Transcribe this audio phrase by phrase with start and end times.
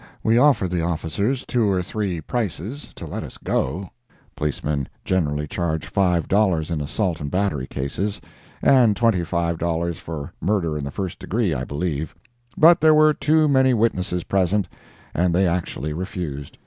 [0.23, 3.91] We offered the officers two or three prices to let us go,
[4.35, 8.19] (policemen generally charge $5 in assault and battery cases,
[8.63, 12.15] and $25 for murder in the first degree, I believe,)
[12.57, 14.67] but there were too many witnesses present,
[15.13, 16.57] and they actually refused.